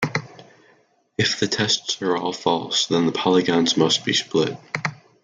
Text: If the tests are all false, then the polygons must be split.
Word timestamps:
If 1.15 1.39
the 1.39 1.47
tests 1.47 2.01
are 2.01 2.17
all 2.17 2.33
false, 2.33 2.87
then 2.87 3.05
the 3.05 3.11
polygons 3.11 3.77
must 3.77 4.03
be 4.03 4.13
split. 4.13 4.57